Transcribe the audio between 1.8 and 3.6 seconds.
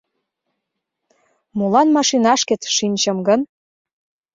машинашкет шинчым гын?..